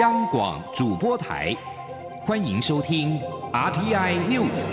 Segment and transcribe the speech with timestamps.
[0.00, 1.56] 央广主播台，
[2.22, 3.16] 欢迎收听
[3.52, 4.66] RTI News。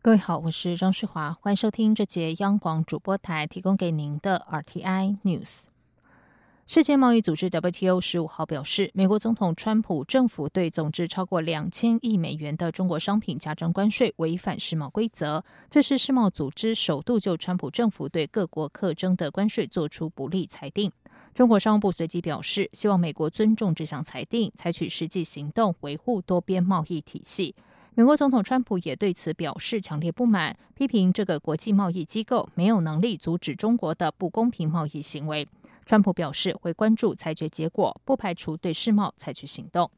[0.00, 5.64] 各位好，我是张世华，欢迎收听这节央广主播台提供给您的 RTI News。
[6.68, 15.44] 世界贸易组织 WTO 十五号表示，美国总统川普政府对总值超过两千亿美元的中国商品加征关税，违反世贸规则。
[15.70, 20.90] 这是世贸组织首度就川普政府对各国课征的关税做出不利裁定。
[21.32, 27.54] 中国商务部随即表示，希望美国尊重这项裁定，采取实际行动维护多边贸易体系。
[27.94, 35.46] 美国总统川普也对此表示强烈不满，批评这个国际贸易机构没有能力阻止中国的不公平贸易行为。
[35.86, 39.90] 川普表示会关注裁决结果，不排除对世贸采取行动。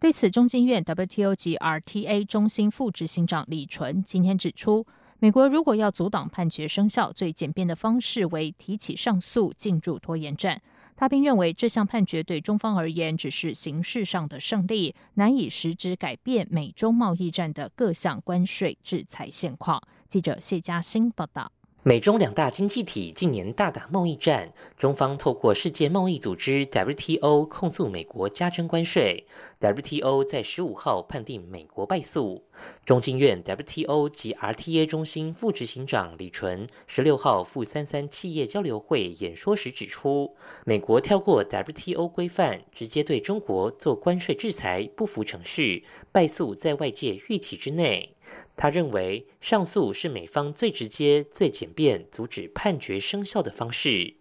[0.00, 4.86] 对此，中经院 WTO 及 RTA 中心副执行长李纯今天指出，
[5.18, 10.60] 美国如果要阻挡判决生效，最简便的方式为提起上诉，进入拖延战。
[10.96, 19.82] 他并认为这项判决对中方而言只是形式上的胜利，难以实质改变美中贸易战的各项关税制裁现况。
[20.06, 21.53] 记者谢嘉欣报道。
[21.86, 29.26] 美中两大经济体近年大打贸易战，中方透过世界贸易组织 WTO 控诉美国加征关税
[29.60, 32.42] ，WTO 在十五号判定美国败诉。
[32.86, 48.13] 中经院 WTO 及 RTA 中心副执行长李纯十六号赴三三企业交流会演说时指出，美国跳过 WTO 规范，直接对中国做关税制裁，不服程序，败诉在外界预期之内。
[48.56, 54.14] 他认为上诉是美方最直接、最简便阻止判决生效的方式。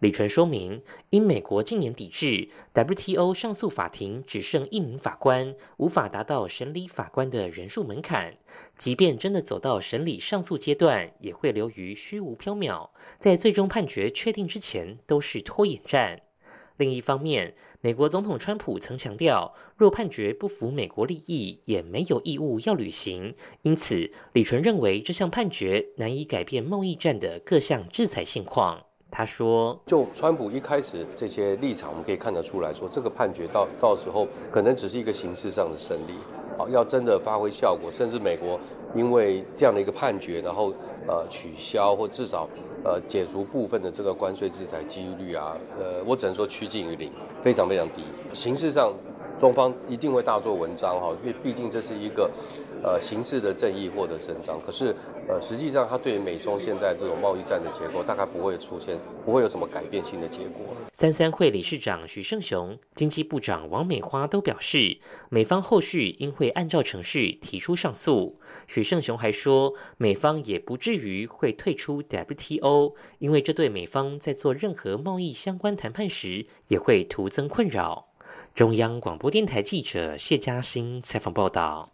[0.00, 8.36] 李纯说明，因美国近年抵制 WTO 上诉法庭只剩一名法官，无法达到审理法官的人数门槛。
[8.76, 16.20] 即便真的走到审理上诉阶段，也会流于虚无缥缈，在最终判决确定之前都是拖延战。
[16.76, 17.54] 另一方面，
[17.84, 23.34] 美国总统川普曾强调，若判决不符美国利益，也没有义务要履行。
[23.60, 28.82] 因此，李纯认为这项判决难以改变贸易战的各项制裁现况。
[29.10, 36.14] 他说：“就川普一开始这些立场，我们可以看得出来说，这个判决到到时候可能只是一个形式上的胜利。
[36.56, 38.58] 好，要真的发挥效果，甚至美国
[38.94, 40.72] 因为这样的一个判决，然后
[41.06, 42.48] 呃取消或至少
[42.84, 47.10] 呃解除部分的这个关税制裁几率啊，呃，我只能说趋近于零，
[47.42, 48.02] 非常非常低。
[48.32, 48.92] 形式上，
[49.38, 52.30] 中方一定会大做文章哈，因为毕竟这是一个。”
[52.84, 54.94] 呃，形式的正义获得伸张，可是，
[55.26, 60.66] 呃，实际上它对美中现在这种贸易战的结构，大概不会出现，不会有什么改变性的结果。
[60.92, 64.98] 三三会理事长许胜雄、经济部长王美花都表示，
[65.30, 68.38] 美方后续应会按照程序提出上诉。
[68.66, 78.08] 许胜雄还说，美方也不至于会退出 WTO，因为这对美方在做任何贸易相关谈判时也会徒增困扰。
[78.54, 81.93] 中央广播电台记者谢嘉欣采访报道。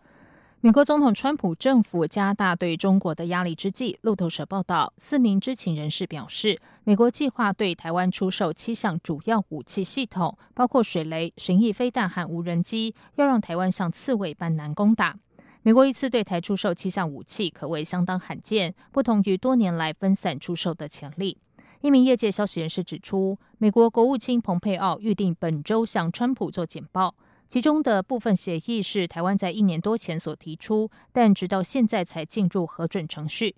[0.62, 15.16] 美国总统川普政府加大对中国的压力之际，路透社报道，四名知情人士表示，美国计划对台湾出售七项主要武器系统，包括水雷、巡弋飞弹和无人机，要让台湾像刺猬般难攻打。
[15.62, 21.38] 美国一次对台出售七项武器，可谓相当罕见，不同于多年来分散出售的潜力。
[21.80, 27.14] 一名业界消息人士指出，美国国务卿蓬佩奥预定本周向川普做简报。
[27.50, 33.56] 其中的部分协议是台湾在一年多前所提出，但直到现在才进入核准程序。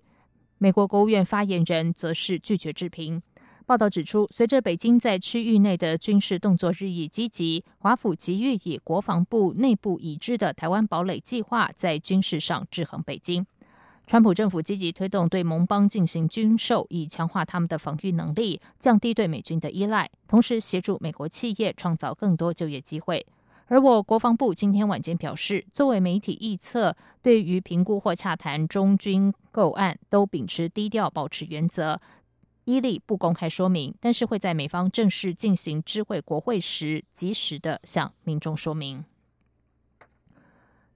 [0.57, 3.21] 美国国务院发言人则是拒绝置评。
[3.67, 13.45] 报道指出，随着北京在区域内的军事动作日益积极，华府急于以国防部内部已知的台湾堡垒计划在军事上制衡北京。
[14.07, 23.23] 川普政府积极推动对盟邦进行军售，以强化他们的防御能力，降低对美军的依赖，同时协助美国企业创造更多就业机会。
[23.73, 31.99] 而我国防部今天晚间表示，作为媒体预测，对于评估或洽谈中军购案，都秉持低调保持原则，
[32.65, 39.03] 伊利不公开说明，但是会在美方正式进行知会国会时，及时的向民众说明。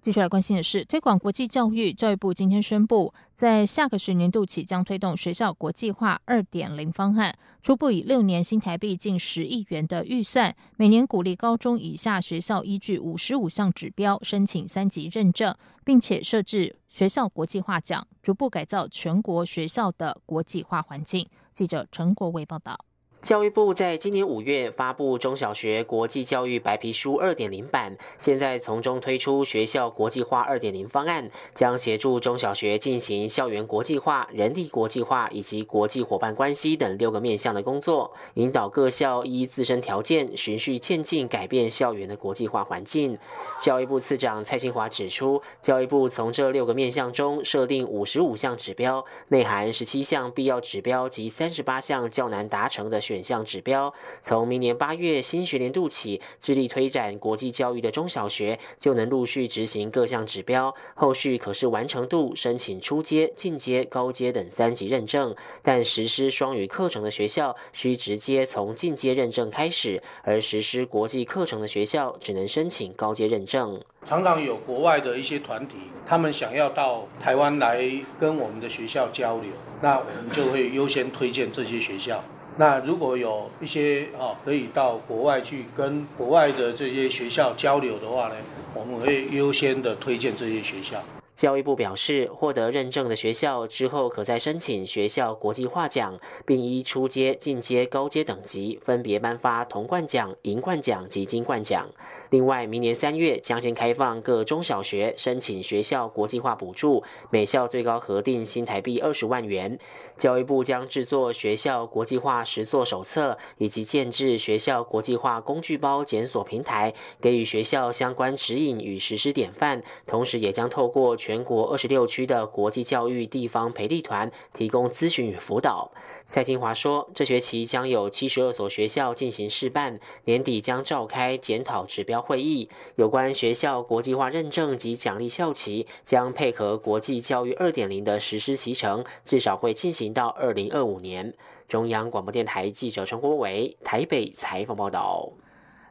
[0.08, 1.92] 继续来关心的是，推广国际教育。
[1.92, 21.28] 教育部今天宣布，在下个学年度起，将推动学校国际化二点零方案，初步以六年新台币近十亿元的预算，每年鼓励高中以下学校依据五十五项指标申请三级认证，并且设置学校国际化奖，逐步改造全国学校的国际化环境。
[21.52, 22.87] 记者陈国伟报道。
[23.22, 43.18] 教育部在今年五月发布中小学国际教育白皮书二点零版，现在从中推出学校国际化二点零方案，将协助中小学进行校园国际化、人力国际化以及国际伙伴关系等六个面向的工作，引导各校依自身条件，循序渐进改变校园的国际化环境。
[43.60, 53.24] 教育部次长蔡清华指出，教育部从这六个面向中设定五十五项指标，内含十七项必要指标及三十八项较难达成的选。
[53.28, 65.36] 项指标，从明年八月新学年度起，致力推展国际教育的中小学就能陆续执行各项指标，后续可是完成度申请初阶、进阶、高阶等三级认证。
[65.62, 73.82] 但实施双语课程的学校需直接从进阶认证开始，而实施国际课程的学校只能申请高阶认证。
[74.04, 75.76] 常常有国外的一些团体，
[76.06, 77.84] 他们想要到台湾来
[78.18, 79.52] 跟我们的学校交流，
[79.82, 82.24] 那我们就会优先推荐这些学校。
[82.60, 88.36] 那如果有一些啊，可以到国外去跟国外的这些学校交流的话呢，
[88.74, 90.98] 我们会优先的推荐这些学校。
[91.38, 101.88] 教育部表示，获得认证的学校之后，可再申请学校国际化奖，并依初阶、进阶、高阶等级分别颁发铜冠奖、银冠奖及金冠奖。
[102.32, 109.78] 另外，明年三月将先开放各中小学申请学校国际化补助，每校最高核定新台币二十万元。
[110.18, 119.84] 教育部将制作学校国际化实作手册，以及建制学校国际化工具包检索平台，给予学校相关指引与实施典范。
[120.08, 125.92] 同时，也将透过全国二十六区的国际教育地方培力团提供咨询与辅导。
[126.24, 132.70] 蔡金华说，这学期将有七十二所学校进行试办，年底将召开检讨指标会议。
[132.96, 141.34] 有关学校国际化认证及奖励校旗，将配合国际教育二点零的实施期程，至少会进行到二零二五年。
[141.68, 145.30] 中央广播电台记者陈国伟台北采访报道。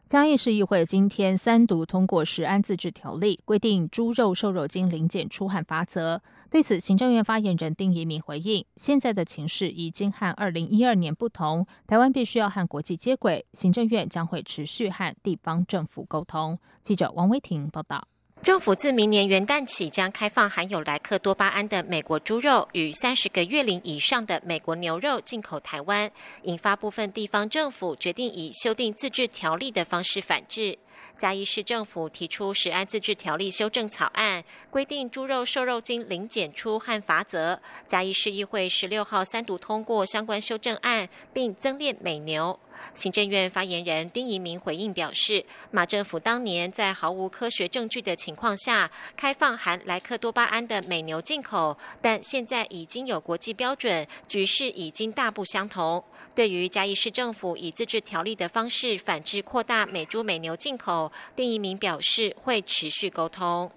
[0.07, 6.23] 嘉义市议会今天三读通过《食安自治条例》，规定猪肉、瘦肉精零检出汉法则。
[6.49, 16.57] 对此，行政院发言人丁仪明回应：现在的情势已经和二零一二年不同，台湾必须要和国际接轨，行政院将会持续和地方政府沟通。
[16.81, 18.07] 记者王威婷报道。
[18.43, 26.11] 政府自明年元旦起将开放含有莱克多巴胺的美国猪肉与三十个月龄以上的美国牛肉进口台湾，
[26.43, 30.79] 引发部分地方政府决定以修订自治条例的方式反制。
[31.17, 37.59] 嘉义市政府提出《食安自治条例》修正草案，规定猪肉、瘦肉精零检出和罚则。
[37.87, 42.59] 嘉义市议会十六号三读通过相关修正案，并增列美牛。
[42.93, 56.05] 行政院发言人丁仪明回应表示，马政府当年在毫无科学证据的情况下，开放含莱克多巴胺的美牛进口，但现在已经有国际标准，局势已经大不相同。
[56.35, 63.71] 对于嘉义市政府以自治条例的方式反制扩大美猪美牛进口，丁一鸣表示会持续沟通。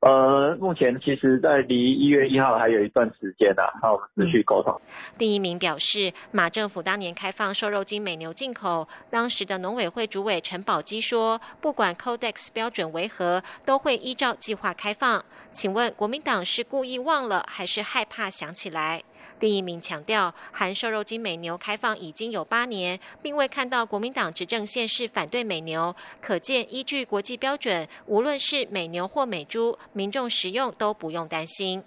[0.00, 4.80] 呃，目前其实，在离一月一号还有一段时间呢，那我们持续沟通。
[5.18, 15.24] 丁一鸣表示，马政府当年开放瘦肉精美牛进口，当时的农委会主委陈宝基说，不管 Codex 标准为何，都会依照计划开放。
[15.50, 19.02] 请问国民党是故意忘了，还是害怕想起来？
[19.38, 31.82] 丁一鸣强调，含瘦肉精美牛开放已经有八年，并未看到国民党执政县市反对美牛，可见依据国际标准，无论是美牛或美猪，民众食用都不用担心。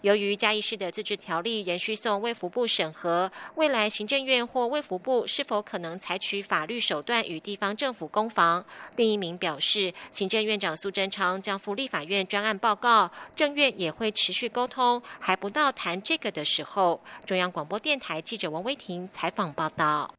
[0.00, 8.64] 由于嘉义市的自治条例仍需送卫福部审核，未来行政院或卫福部是否可能采取法律手段与地方政府攻防？
[8.96, 17.02] 另一名表示，行政院长苏贞昌将赴立法院专案报告，政院也会持续沟通，还不到谈这个的时候。
[17.24, 20.14] 中央广播电台记者王威婷采访报道。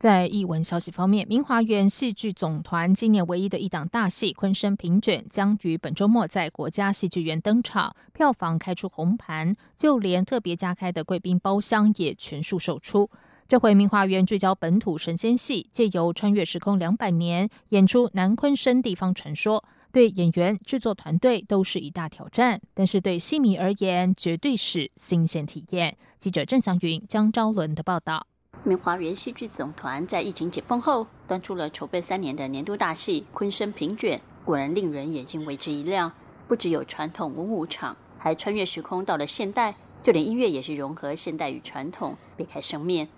[0.00, 13.10] 在译文消息方面，明华园戏剧总团今年唯一的一档大戏《昆生平卷》将于本周末在国家戏剧院登场，票房开出红盘，就连特别加开的贵宾包厢也全数售出。
[13.46, 25.98] 这回明华园聚焦本土神仙戏，借由穿越时空两百年，演出南昆生地方传说，对演员、制作团队都是一大挑战，但是对戏迷而言，绝对是新鲜体验。
[26.16, 28.28] 记者郑祥云、江昭伦的报道。
[28.62, 36.12] 明华园戏剧总团在疫情解封后，端出了筹备三年的年度大戏《昆生平卷》，果然令人眼睛为之一亮。
[36.46, 43.08] 不只有传统文武场，还穿越时空到了现代，就连音乐也是融合现代与传统，别开生面。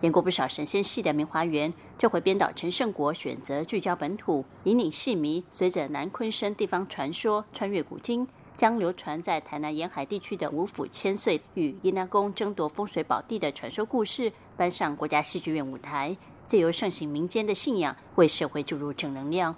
[0.00, 8.26] 演过不少神仙戏的明华园，这回编导陈胜国选择聚焦本土，引领戏迷随着南昆生地方传说穿越古今。
[8.58, 19.54] 将流传在台南沿海地区的五府千岁与阴南宫争夺风水宝地的传说故事搬上国家戏剧院舞台，借由盛行民间的信仰，为社会注入正能量。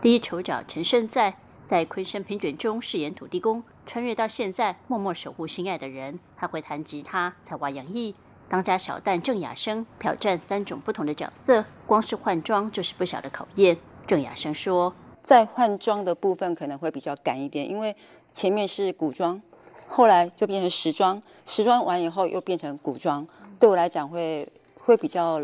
[0.00, 1.34] 第一丑角陈胜在
[1.66, 8.14] 在昆山评卷中饰演土地公，穿越到现在默默守护心爱的人，他会弹吉他，才华洋溢。
[8.48, 13.76] 当家小旦郑雅生挑战三种不同的角色，光是换装就是不小的考验。
[14.06, 17.96] 郑雅生说：“在换装的部分可能会比较赶一点，因为
[18.34, 19.40] 前面是古装，
[19.86, 23.24] 后来就变成时装，时装完以后又变成古装，
[23.60, 24.46] 对我来讲会
[24.80, 25.40] 会比较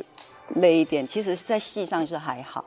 [0.56, 1.06] 累一点。
[1.06, 2.64] 其实，在戏上是还好，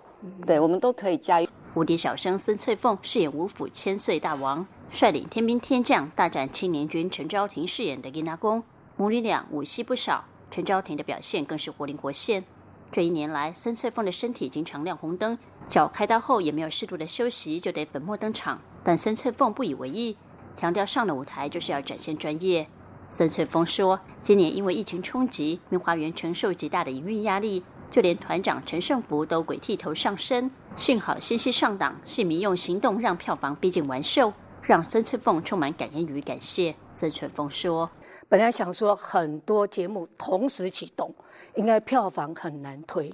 [0.47, 8.63] 对我们都可以驾驭。”无敌小生孙翠凤饰演五府千岁大王，率领天兵天将大战青年军陈昭廷饰演的伊那公。
[8.95, 12.45] 母女俩武戏不少，陈昭廷的表现更是活灵活现。
[12.89, 15.37] 这一年来，孙翠凤的身体经常亮红灯，
[15.67, 18.61] 脚开刀后也没有适度的休息，就得粉墨登场。
[18.83, 20.17] 但孙翠凤不以为意，
[20.55, 22.67] 强调上了舞台就是要展现专业。
[23.09, 30.49] 孙翠凤说：“今年因为疫情冲击，明华园承受极大的营运压力，就连团长陈胜福都鬼剃头上身。
[30.75, 37.89] 幸好信息上档，戏迷用行动让票房逼近完售，让孙翠凤充满感恩与感谢。”孙翠凤说。
[38.29, 41.13] 本来想说很多节目同时启动，
[41.53, 43.13] 应该票房很难推，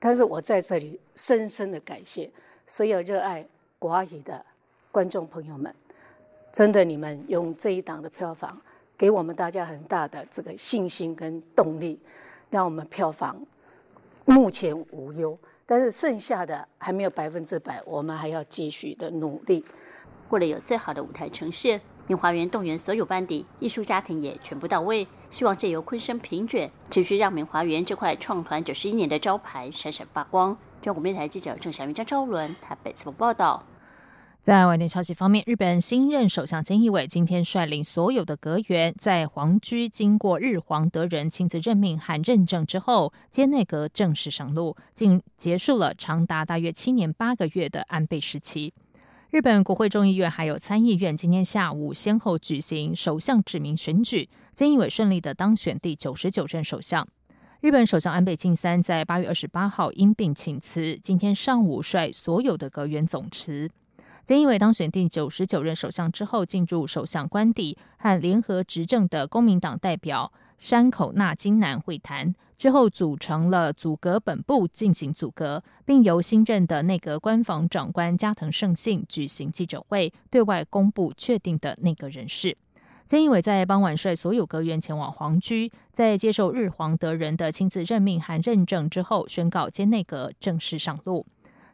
[0.00, 2.28] 但是我在这里深深的感谢
[2.66, 3.46] 所有热爱
[3.78, 4.44] 国语的
[4.96, 5.70] 观众朋友们，
[6.50, 8.58] 真的你们用这一档的票房
[8.96, 12.00] 给我们大家很大的这个信心跟动力，
[12.48, 13.38] 让我们票房
[14.24, 19.62] 目前无忧，但是剩下的还没有百分之百，我们还要继续的努力，
[20.30, 21.78] 为了有最好的舞台呈现。
[22.06, 30.56] 明华园动员所有班底，艺术家庭也全部到位，希望借由昆声评卷，持续让明华园这块创团九十一年的招牌闪闪发光。
[30.80, 33.62] 中国电台记者郑祥云、张昭伦台北采访报道。
[34.46, 48.72] 在外电消息方面，日本新任首相菅义伟今天率领所有的阁员在皇居经过日皇德仁亲自任命和认证之后，接内阁正式上路，竟结束了长达大约七年八个月的安倍时期。
[49.30, 57.04] 日本国会众议院还有参议院今天下午先后举行首相指名选举，菅义伟顺利的当选第九十九任首相。
[57.60, 63.68] 日本首相安倍晋三在八月二十八号因病请辞，今天上午率所有的阁员总辞。
[64.26, 72.34] 菅义伟当选第九十九任首相之后，进入首相官邸和联合执政的公民党代表山口纳金南会谈。
[72.58, 82.56] 之后组成了组阁本部进行组阁，并由新任的内阁官房长官加藤胜信举行记者会，对外公布确定的内阁人士。
[83.06, 91.24] 菅义伟在傍晚率所有阁员前往皇居，在接受日皇德仁的亲自任命和认证之后，宣告兼内阁正式上路。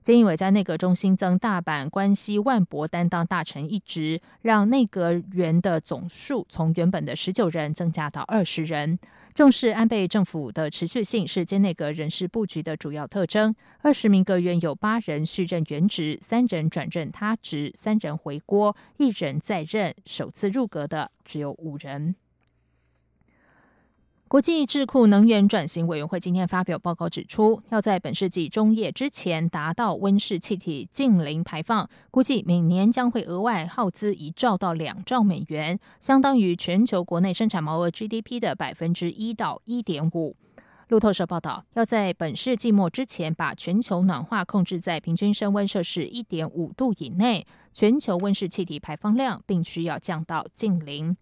[0.04, 8.98] 菅义伟在内阁中新增大阪关西万博担当大臣一职，让内阁员的总数从原本的十九人增加到二十人。
[9.32, 13.54] 重视安倍政府的持续性是菅内阁人事布局的主要特征。
[13.80, 19.94] 二十名阁员有八人续任原职，三人转任他职，三人回国，一人在任。
[20.04, 22.16] 首次入阁的只有五人。
[24.32, 40.34] 国际智库能源转型委员会今天发表报告指出，要在本世纪中叶之前达到温室气体净零排放，估计每年将会额外耗资一兆到两兆美元，相当于全球国内生产毛额 GDP 的百分之一到一点五。
[40.88, 51.14] 路透社报道，要在本世纪末之前把全球暖化控制在平均升温摄氏一点五度以内，全球温室气体排放量并需要降到近零。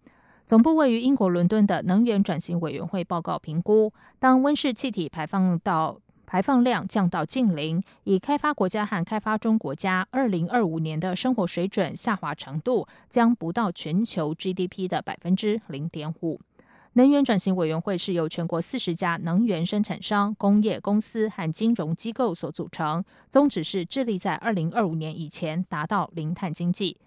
[0.51, 16.37] 总部位于英国伦敦的能源转型委员会报告评估，当温室气体排放到排放量降到近零，以开发国家和开发中国家二零二五年的生活水准下滑程度，将不到全球 GDP 的百分之零点五。
[16.95, 26.97] 能源转型委员会是由全国四十家能源生产商、工业公司和金融机构所组成，宗旨是致力在二零二五年以前达到零碳经济。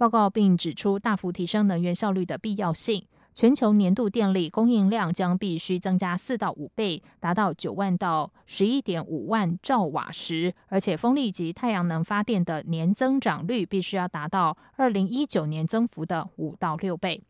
[0.00, 3.04] 报告并指出，大幅提升能源效率的必要性。
[3.34, 17.22] 全球年度电力供应量将必须增加四到五倍，达到九万到十一点五万兆瓦时，而且风力及太阳能发电的年增长率必须要达到二零一九年增幅的五到六倍。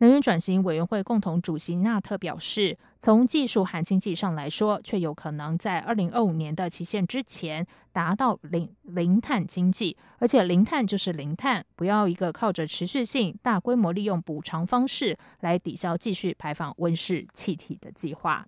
[0.00, 18.46] 能源转型委员会共同主席纳特表示，从技术和经济上来说，却有可能在二零二五年的期限之前达到零零碳经济，而且零碳就是零碳，不要一个靠着持续性、大规模利用补偿方式来抵消继续排放温室气体的计划。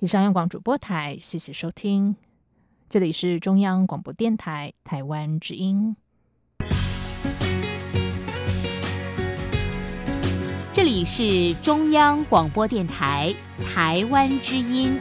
[0.00, 2.16] 以上央广主播台，谢谢收听，
[2.88, 5.94] 这里是中央广播电台台湾之音。
[10.72, 13.34] 这里是中央广播电台
[13.74, 14.96] 台湾之音。